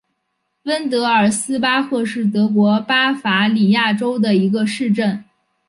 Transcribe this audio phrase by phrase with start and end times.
[0.63, 5.23] 温德尔斯巴赫是德国巴伐利亚州的一个市镇。